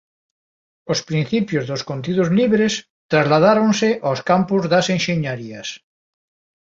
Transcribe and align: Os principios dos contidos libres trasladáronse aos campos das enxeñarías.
Os 0.91 0.99
principios 1.09 1.63
dos 1.69 1.81
contidos 1.89 2.29
libres 2.39 2.73
trasladáronse 3.11 3.89
aos 4.07 4.19
campos 4.29 4.61
das 4.73 4.85
enxeñarías. 4.95 5.67